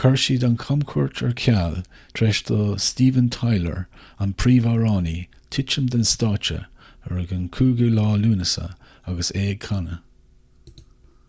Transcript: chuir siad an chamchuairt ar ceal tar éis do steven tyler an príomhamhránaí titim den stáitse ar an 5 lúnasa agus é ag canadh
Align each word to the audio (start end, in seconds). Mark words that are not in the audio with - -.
chuir 0.00 0.14
siad 0.20 0.44
an 0.46 0.54
chamchuairt 0.60 1.18
ar 1.30 1.34
ceal 1.40 1.74
tar 2.20 2.28
éis 2.28 2.38
do 2.50 2.58
steven 2.86 3.28
tyler 3.36 3.76
an 4.26 4.32
príomhamhránaí 4.44 5.14
titim 5.58 5.90
den 5.98 6.08
stáitse 6.14 6.58
ar 7.12 7.22
an 7.38 7.46
5 7.62 7.88
lúnasa 8.26 8.68
agus 9.14 9.36
é 9.46 9.48
ag 9.54 9.60
canadh 9.70 10.82